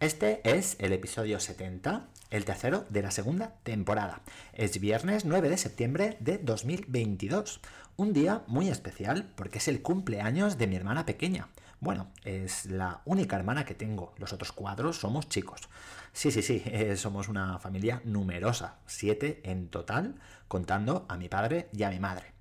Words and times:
Este 0.00 0.40
es 0.44 0.76
el 0.80 0.92
episodio 0.92 1.38
70, 1.38 2.08
el 2.30 2.44
tercero 2.44 2.84
de 2.90 3.00
la 3.00 3.12
segunda 3.12 3.54
temporada. 3.62 4.22
Es 4.52 4.78
viernes 4.80 5.24
9 5.24 5.48
de 5.48 5.56
septiembre 5.56 6.16
de 6.20 6.38
2022. 6.38 7.60
Un 7.96 8.12
día 8.12 8.42
muy 8.48 8.68
especial 8.68 9.30
porque 9.36 9.58
es 9.58 9.68
el 9.68 9.82
cumpleaños 9.82 10.58
de 10.58 10.66
mi 10.66 10.74
hermana 10.74 11.06
pequeña. 11.06 11.48
Bueno, 11.78 12.08
es 12.24 12.66
la 12.66 13.02
única 13.04 13.36
hermana 13.36 13.64
que 13.64 13.74
tengo. 13.74 14.14
Los 14.18 14.32
otros 14.32 14.50
cuatro 14.50 14.92
somos 14.92 15.28
chicos. 15.28 15.68
Sí, 16.12 16.32
sí, 16.32 16.42
sí, 16.42 16.62
eh, 16.66 16.96
somos 16.96 17.28
una 17.28 17.58
familia 17.60 18.02
numerosa. 18.04 18.78
Siete 18.86 19.40
en 19.44 19.68
total, 19.68 20.16
contando 20.48 21.06
a 21.08 21.16
mi 21.16 21.28
padre 21.28 21.68
y 21.72 21.84
a 21.84 21.90
mi 21.90 22.00
madre. 22.00 22.33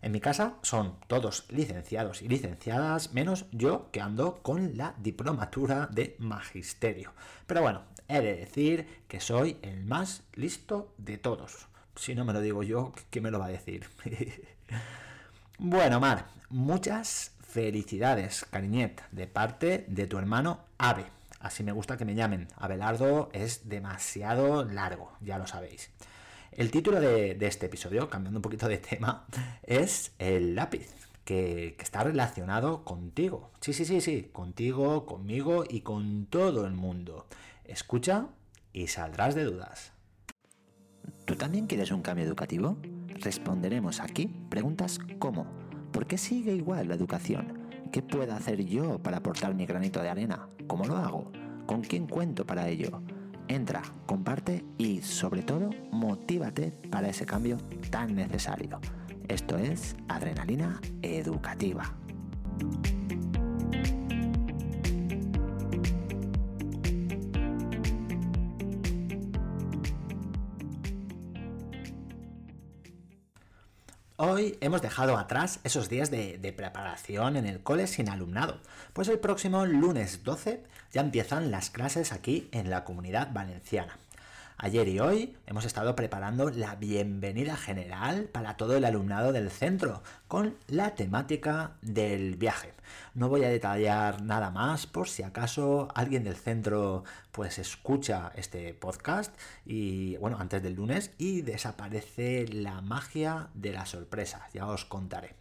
En 0.00 0.12
mi 0.12 0.20
casa 0.20 0.54
son 0.62 0.96
todos 1.08 1.44
licenciados 1.48 2.22
y 2.22 2.28
licenciadas, 2.28 3.12
menos 3.12 3.46
yo 3.50 3.90
que 3.90 4.00
ando 4.00 4.42
con 4.42 4.76
la 4.76 4.94
diplomatura 4.98 5.88
de 5.90 6.14
magisterio. 6.18 7.12
Pero 7.46 7.62
bueno, 7.62 7.82
he 8.06 8.20
de 8.20 8.36
decir 8.36 9.02
que 9.08 9.20
soy 9.20 9.58
el 9.62 9.84
más 9.84 10.22
listo 10.34 10.94
de 10.98 11.18
todos. 11.18 11.66
Si 11.96 12.14
no 12.14 12.24
me 12.24 12.32
lo 12.32 12.40
digo 12.40 12.62
yo, 12.62 12.92
¿qué 13.10 13.20
me 13.20 13.32
lo 13.32 13.40
va 13.40 13.46
a 13.46 13.50
decir? 13.50 13.88
bueno, 15.58 15.98
Mar, 15.98 16.28
muchas 16.48 17.32
felicidades, 17.40 18.46
cariñet, 18.50 19.02
de 19.10 19.26
parte 19.26 19.84
de 19.88 20.06
tu 20.06 20.16
hermano 20.16 20.60
Ave. 20.78 21.06
Así 21.40 21.64
me 21.64 21.72
gusta 21.72 21.96
que 21.96 22.04
me 22.04 22.14
llamen. 22.14 22.48
Abelardo 22.56 23.30
es 23.32 23.68
demasiado 23.68 24.64
largo, 24.64 25.12
ya 25.20 25.38
lo 25.38 25.46
sabéis. 25.46 25.90
El 26.52 26.70
título 26.70 27.00
de, 27.00 27.36
este 27.40 27.66
episodio, 27.66 28.08
cambiando 28.08 28.38
un 28.38 28.42
poquito 28.42 28.68
de 28.68 28.78
tema, 28.78 29.26
es 29.62 30.12
El 30.18 30.54
lápiz, 30.54 30.88
que, 31.24 31.74
que, 31.76 31.84
está 31.84 32.02
relacionado 32.02 32.84
contigo. 32.84 33.50
Sí, 33.60 33.72
sí, 33.72 33.84
sí, 33.84 34.00
sí, 34.00 34.30
contigo, 34.32 35.06
conmigo 35.06 35.64
y 35.68 35.82
con 35.82 36.26
todo 36.26 36.66
el 36.66 36.72
mundo. 36.72 37.26
Escucha 37.64 38.28
y 38.72 38.88
saldrás 38.88 39.34
de 39.34 39.44
dudas. 39.44 39.92
¿Tú 41.24 41.36
también 41.36 41.66
quieres 41.66 41.90
un 41.90 42.02
cambio 42.02 42.24
educativo? 42.24 42.78
Responderemos 43.20 44.00
aquí 44.00 44.30
preguntas 44.48 44.98
como 45.18 45.46
¿por 45.92 46.06
qué 46.06 46.16
sigue 46.16 46.54
igual 46.54 46.88
la 46.88 46.94
educación? 46.94 47.58
¿Qué 47.92 48.02
puedo 48.02 48.32
hacer 48.34 48.64
yo 48.64 48.98
para 49.02 49.18
aportar 49.18 49.54
mi 49.54 49.66
granito 49.66 50.00
de 50.00 50.08
arena? 50.08 50.48
¿Cómo 50.66 50.86
lo 50.86 50.96
hago? 50.96 51.30
¿Con 51.66 51.82
quién 51.82 52.06
cuento 52.06 52.46
para 52.46 52.68
ello? 52.68 53.02
Entra, 53.48 53.82
comparte 54.04 54.62
y 54.76 55.00
sobre 55.00 55.42
todo 55.42 55.70
motívate 55.90 56.70
para 56.90 57.08
ese 57.08 57.24
cambio 57.24 57.56
tan 57.90 58.14
necesario. 58.14 58.78
Esto 59.26 59.56
es 59.56 59.96
Adrenalina 60.06 60.80
Educativa. 61.00 61.94
Hoy 74.20 74.58
hemos 74.60 74.82
dejado 74.82 75.16
atrás 75.16 75.60
esos 75.62 75.88
días 75.88 76.10
de, 76.10 76.52
preparación 76.56 77.36
en 77.36 77.46
el 77.46 77.62
cole 77.62 77.86
sin 77.86 78.08
alumnado, 78.08 78.58
pues 78.92 79.06
el 79.06 79.20
próximo 79.20 79.64
lunes 79.64 80.24
12 80.24 80.60
ya 80.90 81.02
empiezan 81.02 81.52
las 81.52 81.70
clases 81.70 82.10
aquí 82.10 82.48
en 82.50 82.68
la 82.68 82.82
comunidad 82.82 83.32
valenciana. 83.32 83.96
Ayer 84.60 84.88
y 84.88 84.98
hoy 84.98 85.36
hemos 85.46 85.64
estado 85.64 85.94
preparando 85.94 86.50
la 86.50 86.74
bienvenida 86.74 87.56
general 87.56 88.24
para 88.24 88.56
todo 88.56 88.76
el 88.76 88.84
alumnado 88.84 89.32
del 89.32 89.52
centro 89.52 90.02
con 90.26 90.56
la 90.66 90.96
temática 90.96 91.76
del 91.80 92.34
viaje. 92.34 92.74
No 93.14 93.28
voy 93.28 93.44
a 93.44 93.50
detallar 93.50 94.20
nada 94.20 94.50
más 94.50 94.88
por 94.88 95.08
si 95.08 95.22
acaso 95.22 95.86
alguien 95.94 96.24
del 96.24 96.34
centro 96.34 97.04
pues 97.30 97.60
escucha 97.60 98.32
este 98.34 98.74
podcast 98.74 99.32
y 99.64 100.16
bueno, 100.16 100.38
antes 100.40 100.60
del 100.60 100.74
lunes 100.74 101.12
y 101.18 101.42
desaparece 101.42 102.48
la 102.48 102.80
magia 102.80 103.50
de 103.54 103.72
la 103.72 103.86
sorpresa, 103.86 104.48
ya 104.52 104.66
os 104.66 104.84
contaré. 104.84 105.36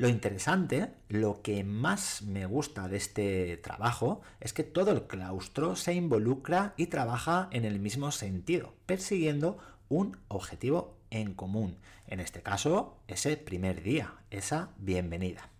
Lo 0.00 0.08
interesante, 0.08 0.94
lo 1.10 1.42
que 1.42 1.62
más 1.62 2.22
me 2.22 2.46
gusta 2.46 2.88
de 2.88 2.96
este 2.96 3.58
trabajo, 3.58 4.22
es 4.40 4.54
que 4.54 4.62
todo 4.62 4.92
el 4.92 5.06
claustro 5.06 5.76
se 5.76 5.92
involucra 5.92 6.72
y 6.78 6.86
trabaja 6.86 7.50
en 7.52 7.66
el 7.66 7.80
mismo 7.80 8.10
sentido, 8.10 8.72
persiguiendo 8.86 9.58
un 9.90 10.16
objetivo 10.28 10.96
en 11.10 11.34
común. 11.34 11.76
En 12.06 12.18
este 12.18 12.40
caso, 12.40 12.96
ese 13.08 13.36
primer 13.36 13.82
día, 13.82 14.14
esa 14.30 14.70
bienvenida. 14.78 15.50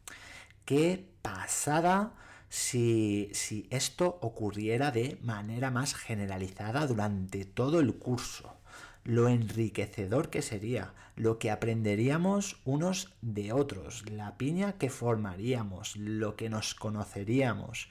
Qué 0.65 1.07
pasada 1.21 2.15
si, 2.49 3.29
si 3.35 3.69
esto 3.69 4.21
ocurriera 4.23 4.91
de 4.91 5.19
manera 5.21 5.71
más 5.71 5.95
generalizada 5.95 6.87
durante 6.87 7.45
todo 7.45 7.79
el 7.79 7.95
curso 7.97 8.60
lo 9.05 9.29
enriquecedor 9.29 10.31
que 10.31 10.43
sería, 10.43 10.93
lo 11.17 11.39
que 11.39 11.51
aprenderíamos 11.51 12.61
unos 12.65 13.13
de 13.23 13.53
otros, 13.53 14.09
la 14.11 14.37
piña 14.37 14.75
que 14.75 14.91
formaríamos, 14.91 15.97
lo 15.97 16.37
que 16.37 16.49
nos 16.49 16.75
conoceríamos. 16.75 17.89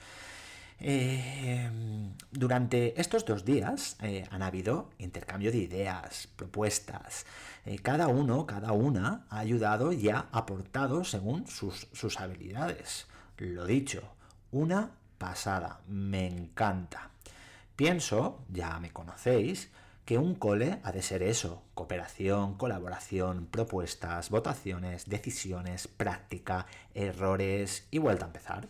Eh, 0.82 1.70
durante 2.32 3.00
estos 3.00 3.26
dos 3.26 3.44
días 3.44 3.98
eh, 4.02 4.26
han 4.32 4.42
habido 4.42 4.90
intercambio 4.98 5.52
de 5.52 5.58
ideas, 5.58 6.28
propuestas. 6.36 7.26
Eh, 7.66 7.80
cada 7.80 8.08
uno, 8.08 8.46
cada 8.46 8.72
una 8.72 9.26
ha 9.30 9.40
ayudado 9.40 9.92
y 9.92 10.10
ha 10.10 10.28
aportado 10.32 11.04
según 11.04 11.48
sus, 11.48 11.88
sus 11.92 12.20
habilidades. 12.20 13.08
Lo 13.38 13.66
dicho, 13.66 14.04
una 14.52 14.92
pasada, 15.18 15.82
me 15.88 16.28
encanta. 16.28 17.12
Pienso, 17.76 18.44
ya 18.50 18.80
me 18.80 18.92
conocéis, 18.92 19.70
que 20.10 20.18
un 20.18 20.34
cole 20.34 20.80
ha 20.82 20.92
de 20.92 21.04
ser 21.04 21.22
eso, 21.22 21.62
cooperación, 21.76 22.56
colaboración, 22.56 23.46
propuestas, 23.46 24.32
votaciones, 24.32 25.08
decisiones, 25.08 25.88
práctica, 25.88 26.66
errores 26.96 27.88
y 27.92 28.00
vuelta 28.00 28.26
a 28.26 28.30
empezar. 28.30 28.70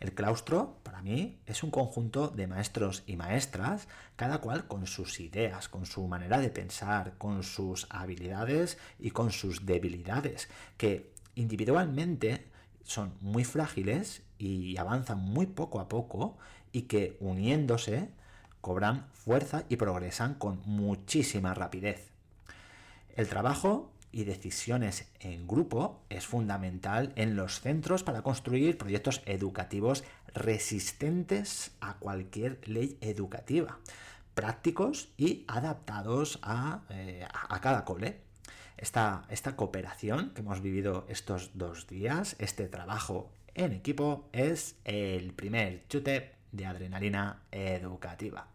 El 0.00 0.14
claustro, 0.14 0.78
para 0.82 1.02
mí, 1.02 1.38
es 1.44 1.62
un 1.62 1.70
conjunto 1.70 2.28
de 2.28 2.46
maestros 2.46 3.02
y 3.06 3.16
maestras, 3.16 3.88
cada 4.16 4.38
cual 4.38 4.68
con 4.68 4.86
sus 4.86 5.20
ideas, 5.20 5.68
con 5.68 5.84
su 5.84 6.08
manera 6.08 6.40
de 6.40 6.48
pensar, 6.48 7.18
con 7.18 7.42
sus 7.42 7.86
habilidades 7.90 8.78
y 8.98 9.10
con 9.10 9.32
sus 9.32 9.66
debilidades, 9.66 10.48
que 10.78 11.12
individualmente 11.34 12.46
son 12.84 13.12
muy 13.20 13.44
frágiles 13.44 14.22
y 14.38 14.78
avanzan 14.78 15.18
muy 15.18 15.44
poco 15.44 15.78
a 15.78 15.88
poco 15.88 16.38
y 16.72 16.84
que 16.84 17.18
uniéndose 17.20 18.18
cobran 18.60 19.06
fuerza 19.12 19.64
y 19.68 19.76
progresan 19.76 20.34
con 20.34 20.60
muchísima 20.64 21.54
rapidez. 21.54 22.10
El 23.16 23.28
trabajo 23.28 23.90
y 24.12 24.24
decisiones 24.24 25.08
en 25.20 25.46
grupo 25.46 26.00
es 26.08 26.26
fundamental 26.26 27.12
en 27.16 27.36
los 27.36 27.60
centros 27.60 28.02
para 28.02 28.22
construir 28.22 28.76
proyectos 28.76 29.22
educativos 29.26 30.04
resistentes 30.34 31.72
a 31.80 31.94
cualquier 31.94 32.60
ley 32.68 32.98
educativa, 33.00 33.78
prácticos 34.34 35.10
y 35.16 35.44
adaptados 35.46 36.38
a, 36.42 36.82
eh, 36.90 37.26
cada 37.60 37.84
cole. 37.84 38.20
Esta, 38.76 39.26
esta 39.28 39.56
cooperación 39.56 40.30
que 40.30 40.40
hemos 40.40 40.62
vivido 40.62 41.04
estos 41.08 41.50
dos 41.54 41.86
días, 41.86 42.34
este 42.38 42.66
trabajo 42.66 43.30
en 43.54 43.72
equipo, 43.72 44.28
es 44.32 44.76
el 44.84 45.34
primer 45.34 45.86
chute 45.88 46.39
de 46.52 46.66
adrenalina 46.66 47.42
educativa. 47.50 48.46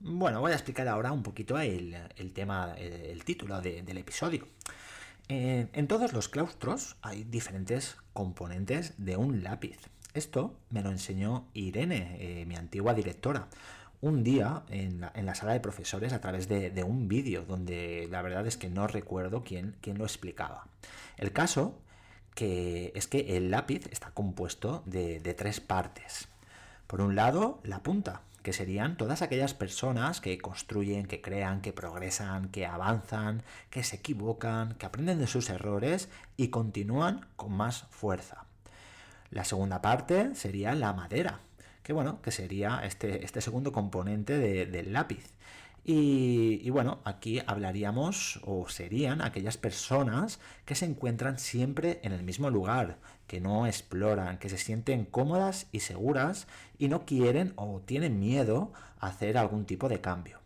Bueno, 0.00 0.40
voy 0.40 0.52
a 0.52 0.54
explicar 0.54 0.88
ahora 0.88 1.12
un 1.12 1.22
poquito 1.22 1.58
el, 1.58 1.94
tema, 2.34 2.74
el, 2.76 3.24
título 3.24 3.60
del 3.60 3.96
episodio. 3.96 4.48
en 5.28 5.86
todos 5.86 6.12
los 6.12 6.28
claustros 6.28 6.96
hay 7.00 7.24
diferentes 7.24 7.96
componentes 8.12 8.94
de 8.98 9.16
un 9.16 9.42
lápiz. 9.42 9.78
Esto 10.12 10.58
me 10.70 10.82
lo 10.82 10.90
enseñó 10.90 11.46
Irene, 11.54 12.16
eh, 12.18 12.44
mi 12.44 12.56
antigua 12.56 12.94
directora 12.94 13.48
un 14.02 14.24
día 14.24 14.62
en 14.70 15.00
la, 15.00 15.34
sala 15.34 15.52
de 15.52 15.60
profesores 15.60 16.12
a 16.12 16.20
través 16.20 16.48
de, 16.48 16.82
un 16.84 17.08
vídeo 17.08 17.44
donde 17.46 18.08
la 18.10 18.22
verdad 18.22 18.46
es 18.46 18.56
que 18.56 18.70
no 18.70 18.86
recuerdo 18.86 19.44
quién, 19.44 19.76
quién 19.80 19.98
lo 19.98 20.04
explicaba. 20.04 20.66
El 21.16 21.32
caso 21.32 21.78
que 22.34 22.92
es 22.94 23.06
que 23.06 23.36
el 23.36 23.50
lápiz 23.50 23.86
está 23.90 24.10
compuesto 24.12 24.82
de, 24.86 25.20
de 25.20 25.34
tres 25.34 25.60
partes. 25.60 26.28
Por 26.86 27.00
un 27.02 27.14
lado, 27.14 27.60
la 27.62 27.82
punta, 27.82 28.22
que 28.42 28.52
serían 28.52 28.96
todas 28.96 29.22
aquellas 29.22 29.54
personas 29.54 30.20
que 30.20 30.38
construyen, 30.38 31.06
que 31.06 31.20
crean, 31.20 31.60
que 31.60 31.72
progresan, 31.72 32.48
que 32.48 32.66
avanzan, 32.66 33.42
que 33.68 33.84
se 33.84 33.96
equivocan, 33.96 34.74
que 34.74 34.86
aprenden 34.86 35.18
de 35.18 35.26
sus 35.26 35.50
errores 35.50 36.08
y 36.36 36.48
continúan 36.48 37.26
con 37.36 37.52
más 37.52 37.86
fuerza. 37.90 38.46
La 39.30 39.44
segunda 39.44 39.82
parte 39.82 40.34
sería 40.34 40.74
la 40.74 40.92
madera, 40.92 41.40
que 41.82 41.92
bueno, 41.92 42.20
que 42.22 42.30
sería 42.30 42.80
este, 42.84 43.24
este 43.24 43.40
segundo 43.40 43.72
componente 43.72 44.38
del 44.66 44.92
lápiz. 44.92 45.34
Y, 45.82 46.68
bueno, 46.70 47.00
aquí 47.04 47.40
hablaríamos 47.46 48.40
o 48.44 48.68
serían 48.68 49.22
aquellas 49.22 49.56
personas 49.56 50.38
que 50.66 50.74
se 50.74 50.84
encuentran 50.84 51.38
siempre 51.38 52.00
en 52.02 52.12
el 52.12 52.22
mismo 52.22 52.50
lugar, 52.50 52.98
que 53.26 53.40
no 53.40 53.66
exploran, 53.66 54.38
que 54.38 54.50
se 54.50 54.58
sienten 54.58 55.06
cómodas 55.06 55.68
y 55.72 55.80
seguras 55.80 56.46
y 56.78 56.88
no 56.88 57.06
quieren 57.06 57.54
o 57.56 57.80
tienen 57.80 58.20
miedo 58.20 58.72
a 58.98 59.08
hacer 59.08 59.38
algún 59.38 59.64
tipo 59.64 59.88
de 59.88 60.00
cambio. 60.00 60.38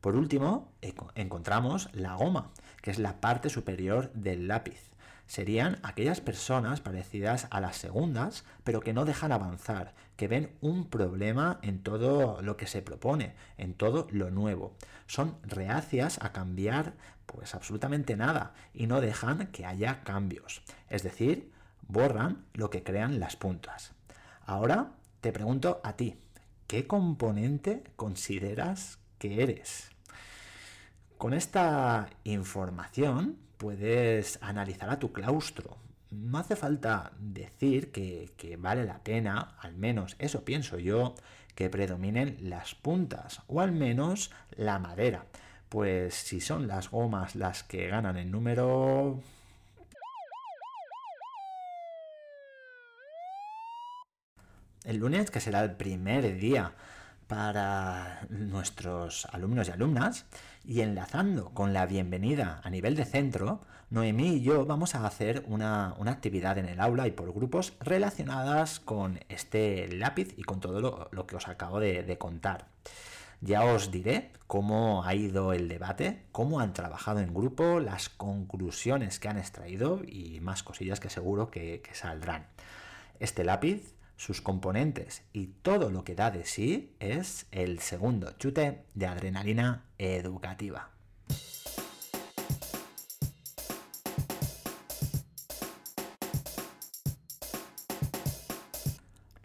Por 0.00 0.16
último, 0.16 0.72
encontramos 1.14 1.90
la 1.92 2.14
goma, 2.14 2.50
que 2.80 2.90
es 2.90 2.98
la 2.98 3.20
parte 3.20 3.50
superior 3.50 4.10
del 4.14 4.48
lápiz 4.48 4.95
serían 5.26 5.78
aquellas 5.82 6.20
personas 6.20 6.80
parecidas 6.80 7.48
a 7.50 7.60
las 7.60 7.76
segundas, 7.76 8.44
pero 8.64 8.80
que 8.80 8.92
no 8.92 9.04
dejan 9.04 9.32
avanzar, 9.32 9.94
que 10.16 10.28
ven 10.28 10.56
un 10.60 10.88
problema 10.88 11.58
en 11.62 11.82
todo 11.82 12.40
lo 12.42 12.56
que 12.56 12.66
se 12.66 12.82
propone, 12.82 13.34
en 13.58 13.74
todo 13.74 14.06
lo 14.10 14.30
nuevo. 14.30 14.74
Son 15.06 15.36
reacias 15.42 16.18
a 16.22 16.32
cambiar 16.32 16.94
pues 17.26 17.54
absolutamente 17.54 18.16
nada 18.16 18.54
y 18.72 18.86
no 18.86 19.00
dejan 19.00 19.48
que 19.48 19.66
haya 19.66 20.02
cambios. 20.04 20.62
Es 20.88 21.02
decir, 21.02 21.52
borran 21.88 22.44
lo 22.54 22.70
que 22.70 22.82
crean 22.82 23.20
las 23.20 23.36
puntas. 23.36 23.92
Ahora 24.44 24.92
te 25.20 25.32
pregunto 25.32 25.80
a 25.82 25.94
ti, 25.94 26.18
¿qué 26.66 26.86
componente 26.86 27.82
consideras 27.96 28.98
que 29.18 29.42
eres? 29.42 29.90
Con 31.18 31.34
esta 31.34 32.10
información 32.24 33.38
puedes 33.56 34.38
analizar 34.42 34.90
a 34.90 34.98
tu 34.98 35.12
claustro. 35.12 35.76
No 36.10 36.38
hace 36.38 36.56
falta 36.56 37.12
decir 37.18 37.90
que, 37.90 38.56
vale 38.58 38.84
la 38.84 39.02
pena, 39.02 39.56
al 39.60 39.74
menos 39.74 40.16
eso 40.18 40.44
pienso 40.44 40.78
yo, 40.78 41.14
que 41.54 41.70
predominen 41.70 42.36
las 42.40 42.74
puntas 42.74 43.42
o 43.48 43.60
al 43.60 43.72
menos 43.72 44.30
la 44.56 44.78
madera. 44.78 45.26
Pues 45.68 46.14
si 46.14 46.40
son 46.40 46.68
las 46.68 46.90
gomas 46.90 47.34
las 47.34 47.62
que 47.62 47.88
ganan 47.88 48.16
el 48.16 48.30
número... 48.30 49.20
El 54.84 54.98
lunes, 54.98 55.32
que 55.32 55.40
será 55.40 55.64
el 55.64 55.72
primer 55.72 56.38
día 56.38 56.72
para 57.26 58.26
nuestros 58.28 59.26
alumnos 59.32 59.68
y 59.68 59.72
alumnas 59.72 60.26
y 60.64 60.80
enlazando 60.80 61.50
con 61.50 61.72
la 61.72 61.86
bienvenida 61.86 62.60
a 62.62 62.70
nivel 62.70 62.96
de 62.96 63.04
centro, 63.04 63.60
Noemí 63.90 64.36
y 64.36 64.42
yo 64.42 64.66
vamos 64.66 64.94
a 64.94 65.06
hacer 65.06 65.44
una, 65.46 65.94
actividad 66.06 66.58
en 66.58 66.66
el 66.66 66.80
aula 66.80 67.06
y 67.06 67.12
por 67.12 67.32
grupos 67.32 67.74
relacionadas 67.80 68.80
con 68.80 69.20
este 69.28 69.88
lápiz 69.92 70.34
y 70.36 70.42
con 70.42 70.60
todo 70.60 71.08
lo, 71.10 71.26
que 71.26 71.36
os 71.36 71.48
acabo 71.48 71.80
de, 71.80 72.18
contar. 72.18 72.66
Ya 73.40 73.64
os 73.64 73.90
diré 73.90 74.32
cómo 74.46 75.04
ha 75.04 75.14
ido 75.14 75.52
el 75.52 75.68
debate, 75.68 76.24
cómo 76.32 76.60
han 76.60 76.72
trabajado 76.72 77.20
en 77.20 77.34
grupo, 77.34 77.80
las 77.80 78.08
conclusiones 78.08 79.20
que 79.20 79.28
han 79.28 79.38
extraído 79.38 80.00
y 80.04 80.40
más 80.40 80.62
cosillas 80.62 81.00
que 81.00 81.10
seguro 81.10 81.50
que 81.50 81.82
saldrán. 81.92 82.46
Este 83.20 83.44
lápiz 83.44 83.95
sus 84.16 84.40
componentes 84.40 85.22
y 85.32 85.48
todo 85.62 85.90
lo 85.90 86.04
que 86.04 86.14
da 86.14 86.30
de 86.30 86.44
sí 86.44 86.94
es 87.00 87.46
el 87.52 87.80
segundo 87.80 88.32
chute 88.38 88.82
de 88.94 89.06
adrenalina 89.06 89.84
educativa. 89.98 90.90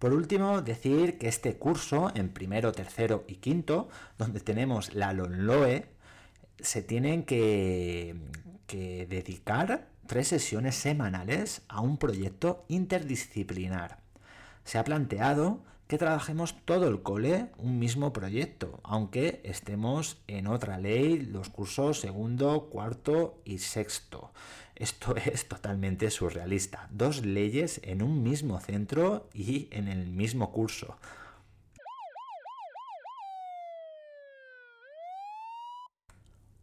Por 0.01 0.13
último, 0.13 0.63
decir 0.63 1.19
que 1.19 1.27
este 1.27 1.57
curso, 1.57 2.11
en 2.15 2.29
primero, 2.29 2.71
tercero 2.71 3.23
y 3.27 3.35
quinto, 3.35 3.87
donde 4.17 4.39
tenemos 4.39 4.95
la 4.95 5.13
LONLOE, 5.13 5.85
se 6.59 6.81
tienen 6.81 7.23
que, 7.23 8.15
dedicar 8.67 9.89
tres 10.07 10.29
sesiones 10.29 10.73
semanales 10.73 11.61
a 11.67 11.81
un 11.81 11.97
proyecto 11.97 12.65
interdisciplinar 12.67 13.99
se 14.63 14.77
ha 14.77 14.83
planteado 14.83 15.63
que 15.87 15.97
trabajemos 15.97 16.55
todo 16.63 16.87
el 16.87 17.01
cole 17.01 17.47
un 17.57 17.77
mismo 17.77 18.13
proyecto, 18.13 18.79
aunque 18.83 19.41
estemos 19.43 20.21
en 20.27 20.47
otra 20.47 20.77
ley 20.77 21.19
los 21.19 21.49
cursos 21.49 21.99
segundo, 21.99 22.69
cuarto 22.69 23.41
y 23.43 23.57
sexto. 23.57 24.31
Esto 24.75 25.15
es 25.25 25.49
totalmente 25.49 26.09
surrealista. 26.09 26.87
Dos 26.91 27.25
leyes 27.25 27.81
en 27.83 28.01
un 28.01 28.23
mismo 28.23 28.59
centro 28.61 29.27
y 29.33 29.67
en 29.71 29.89
el 29.89 30.07
mismo 30.07 30.53
curso. 30.53 30.95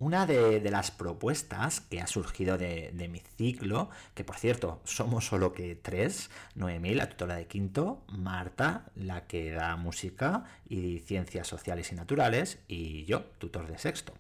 Una 0.01 0.27
de, 0.27 0.61
las 0.71 0.93
propuestas 0.93 1.81
que 1.81 2.01
ha 2.01 2.07
surgido 2.07 2.57
de, 2.57 3.09
mi 3.11 3.21
ciclo, 3.37 3.91
que 4.15 4.23
por 4.23 4.37
cierto 4.37 4.81
somos 4.85 5.27
solo 5.27 5.53
que 5.53 5.75
tres, 5.75 6.31
Noemí, 6.55 6.95
la 6.95 7.09
tutora 7.09 7.35
de 7.35 7.49
quinto, 7.49 8.05
Marta, 8.07 8.85
la 8.95 9.27
que 9.27 9.51
da 9.51 9.75
música 9.75 10.45
y 10.69 11.01
ciencias 11.01 11.49
sociales 11.49 11.91
y 11.91 11.97
naturales, 11.97 12.61
y 12.69 13.07
yo, 13.07 13.23
tutor 13.39 13.67
de 13.67 13.79
sexto, 13.79 14.13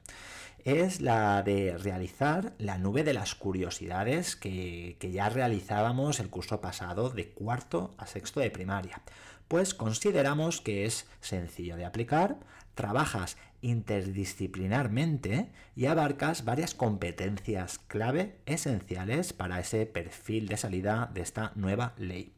es 0.64 1.00
la 1.00 1.44
de 1.44 1.78
realizar 1.78 2.54
la 2.58 2.76
nube 2.76 3.04
de 3.04 3.14
las 3.14 3.36
curiosidades 3.36 4.34
que, 4.34 4.96
que 4.98 5.12
ya 5.12 5.28
realizábamos 5.28 6.18
el 6.18 6.28
curso 6.28 6.60
pasado 6.60 7.10
de 7.10 7.28
cuarto 7.30 7.94
a 7.98 8.08
sexto 8.08 8.40
de 8.40 8.50
primaria. 8.50 9.00
Pues 9.46 9.74
consideramos 9.74 10.60
que 10.60 10.86
es 10.86 11.06
sencillo 11.20 11.76
de 11.76 11.84
aplicar, 11.84 12.36
trabajas 12.74 13.36
interdisciplinarmente 13.62 15.50
y 15.74 15.86
abarcas 15.86 16.44
varias 16.44 16.74
competencias 16.74 17.78
clave 17.78 18.38
esenciales 18.46 19.32
para 19.32 19.60
ese 19.60 19.86
perfil 19.86 20.48
de 20.48 20.56
salida 20.56 21.10
de 21.12 21.22
esta 21.22 21.52
nueva 21.54 21.94
ley. 21.96 22.32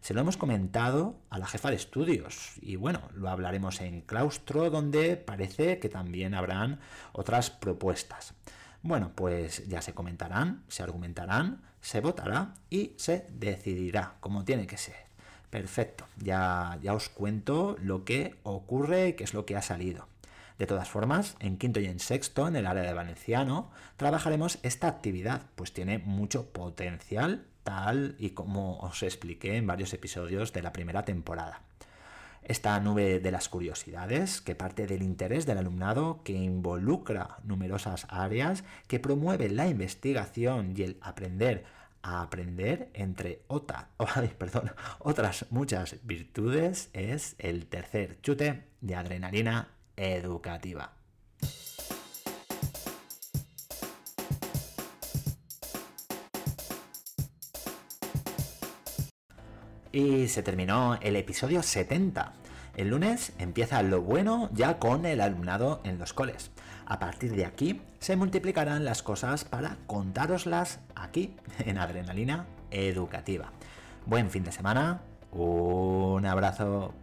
Se 0.00 0.14
lo 0.14 0.20
hemos 0.20 0.36
comentado 0.36 1.18
a 1.28 1.38
la 1.38 1.46
jefa 1.46 1.70
de 1.70 1.76
estudios 1.76 2.52
y 2.60 2.76
bueno, 2.76 3.00
lo 3.14 3.28
hablaremos 3.28 3.80
en 3.80 4.00
claustro 4.00 4.70
donde 4.70 5.16
parece 5.16 5.80
que 5.80 5.88
también 5.88 6.34
habrán 6.34 6.80
otras 7.12 7.50
propuestas. 7.50 8.34
Bueno, 8.82 9.12
pues 9.14 9.66
ya 9.66 9.82
se 9.82 9.94
comentarán, 9.94 10.62
se 10.68 10.82
argumentarán, 10.82 11.62
se 11.80 12.00
votará 12.00 12.54
y 12.70 12.92
se 12.96 13.26
decidirá 13.32 14.14
como 14.20 14.44
tiene 14.44 14.66
que 14.66 14.78
ser. 14.78 15.08
Perfecto, 15.50 16.04
ya, 16.18 16.78
ya 16.82 16.94
os 16.94 17.08
cuento 17.08 17.76
lo 17.80 18.04
que 18.04 18.38
ocurre 18.44 19.08
y 19.08 19.12
qué 19.14 19.24
es 19.24 19.34
lo 19.34 19.46
que 19.46 19.56
ha 19.56 19.62
salido. 19.62 20.06
De 20.58 20.66
todas 20.66 20.88
formas, 20.88 21.36
en 21.38 21.56
quinto 21.56 21.78
y 21.78 21.86
en 21.86 22.00
sexto, 22.00 22.48
en 22.48 22.56
el 22.56 22.66
área 22.66 22.82
de 22.82 22.92
valenciano, 22.92 23.70
trabajaremos 23.96 24.58
esta 24.64 24.88
actividad, 24.88 25.42
pues 25.54 25.72
tiene 25.72 25.98
mucho 25.98 26.50
potencial, 26.50 27.46
tal 27.62 28.16
y 28.18 28.30
como 28.30 28.78
os 28.78 29.04
expliqué 29.04 29.56
en 29.56 29.68
varios 29.68 29.94
episodios 29.94 30.52
de 30.52 30.62
la 30.62 30.72
primera 30.72 31.04
temporada. 31.04 31.62
Esta 32.42 32.80
nube 32.80 33.20
de 33.20 33.30
las 33.30 33.48
curiosidades, 33.48 34.40
que 34.40 34.56
parte 34.56 34.86
del 34.88 35.02
interés 35.02 35.46
del 35.46 35.58
alumnado, 35.58 36.22
que 36.24 36.32
involucra 36.32 37.38
numerosas 37.44 38.06
áreas, 38.08 38.64
que 38.88 38.98
promueve 38.98 39.50
la 39.50 39.68
investigación 39.68 40.74
y 40.76 40.82
el 40.82 40.98
aprender 41.02 41.64
a 42.02 42.22
aprender, 42.22 42.90
entre 42.94 43.42
otras 44.98 45.46
muchas 45.50 45.96
virtudes, 46.02 46.90
es 46.94 47.36
el 47.38 47.66
tercer 47.66 48.20
chute 48.22 48.64
de 48.80 48.94
adrenalina 48.94 49.77
educativa. 49.98 50.92
Y 59.90 60.28
se 60.28 60.42
terminó 60.42 60.94
el 61.02 61.16
episodio 61.16 61.62
70. 61.62 62.32
El 62.76 62.90
lunes 62.90 63.32
empieza 63.38 63.82
lo 63.82 64.02
bueno 64.02 64.48
ya 64.52 64.78
con 64.78 65.04
el 65.04 65.20
alumnado 65.20 65.80
en 65.82 65.98
los 65.98 66.12
coles. 66.12 66.52
A 66.86 67.00
partir 67.00 67.34
de 67.34 67.44
aquí 67.44 67.82
se 67.98 68.14
multiplicarán 68.14 68.84
las 68.84 69.02
cosas 69.02 69.44
para 69.44 69.78
contároslas 69.86 70.78
aquí 70.94 71.34
en 71.58 71.78
Adrenalina 71.78 72.46
Educativa. 72.70 73.50
Buen 74.06 74.30
fin 74.30 74.44
de 74.44 74.52
semana, 74.52 75.00
un 75.32 76.24
abrazo. 76.24 76.94